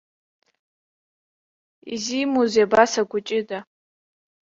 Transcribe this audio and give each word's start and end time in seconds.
Изимоузеи 1.93 2.63
абас 2.67 2.91
агәыҷыда? 3.01 3.59